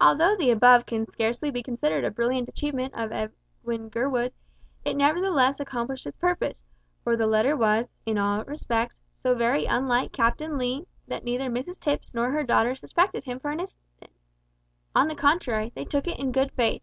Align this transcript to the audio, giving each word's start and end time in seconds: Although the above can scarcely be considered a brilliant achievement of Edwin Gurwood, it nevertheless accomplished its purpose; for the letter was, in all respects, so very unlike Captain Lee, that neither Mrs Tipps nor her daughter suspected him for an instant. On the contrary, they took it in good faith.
Although 0.00 0.34
the 0.36 0.50
above 0.50 0.86
can 0.86 1.06
scarcely 1.12 1.50
be 1.50 1.62
considered 1.62 2.04
a 2.06 2.10
brilliant 2.10 2.48
achievement 2.48 2.94
of 2.94 3.12
Edwin 3.12 3.90
Gurwood, 3.90 4.32
it 4.82 4.96
nevertheless 4.96 5.60
accomplished 5.60 6.06
its 6.06 6.16
purpose; 6.16 6.64
for 7.04 7.18
the 7.18 7.26
letter 7.26 7.54
was, 7.54 7.86
in 8.06 8.16
all 8.16 8.42
respects, 8.44 8.98
so 9.22 9.34
very 9.34 9.66
unlike 9.66 10.12
Captain 10.12 10.56
Lee, 10.56 10.86
that 11.06 11.22
neither 11.24 11.50
Mrs 11.50 11.78
Tipps 11.78 12.14
nor 12.14 12.30
her 12.30 12.44
daughter 12.44 12.74
suspected 12.74 13.24
him 13.24 13.38
for 13.38 13.50
an 13.50 13.60
instant. 13.60 14.08
On 14.94 15.06
the 15.06 15.14
contrary, 15.14 15.70
they 15.74 15.84
took 15.84 16.06
it 16.08 16.18
in 16.18 16.32
good 16.32 16.50
faith. 16.52 16.80